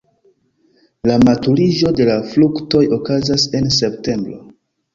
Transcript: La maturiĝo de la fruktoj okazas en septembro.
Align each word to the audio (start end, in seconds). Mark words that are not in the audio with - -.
La 1.09 1.17
maturiĝo 1.25 1.93
de 2.01 2.09
la 2.11 2.17
fruktoj 2.33 2.83
okazas 2.99 3.49
en 3.61 3.73
septembro. 3.79 4.43